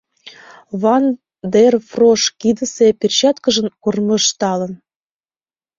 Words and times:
—Ван 0.81 1.05
дер 1.53 1.73
Фрош 1.89 2.21
кидысе 2.39 2.87
перчаткыжым 2.99 3.67
кормыжтылын. 3.83 4.73